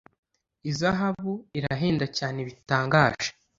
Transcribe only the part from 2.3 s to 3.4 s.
bitangaje.